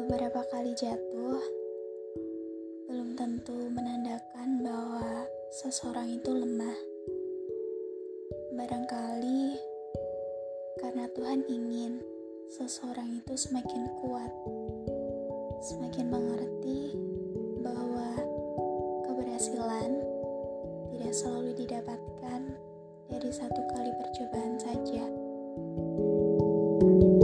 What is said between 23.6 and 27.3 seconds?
kali percobaan saja. thank you